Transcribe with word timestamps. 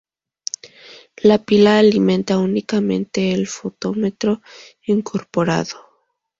La 1.17 1.37
pila 1.45 1.77
alimenta 1.77 2.39
únicamente 2.39 3.33
el 3.35 3.45
fotómetro 3.45 4.41
incorporado. 4.85 5.75